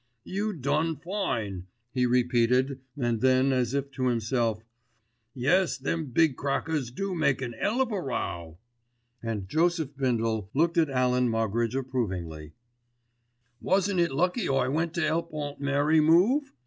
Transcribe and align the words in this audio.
"You 0.23 0.53
done 0.53 0.95
fine," 0.95 1.67
he 1.91 2.07
repeated, 2.07 2.79
and 2.97 3.21
then 3.21 3.51
as 3.53 3.75
if 3.75 3.91
to 3.91 4.07
himself, 4.07 4.63
"Yes, 5.35 5.77
them 5.77 6.07
big 6.07 6.35
crackers 6.35 6.89
do 6.89 7.13
make 7.13 7.39
an 7.43 7.53
'ell 7.53 7.81
of 7.81 7.91
a 7.91 8.01
row." 8.01 8.57
And 9.21 9.47
Joseph 9.47 9.95
Bindle 9.95 10.49
looked 10.55 10.79
at 10.79 10.89
Alan 10.89 11.29
Moggridge 11.29 11.75
approvingly. 11.75 12.53
"Wasn't 13.61 13.99
it 13.99 14.11
lucky 14.11 14.49
I 14.49 14.69
went 14.69 14.95
to 14.95 15.01
help 15.01 15.29
Aunt 15.35 15.59
Mary 15.61 15.99
move? 15.99 16.51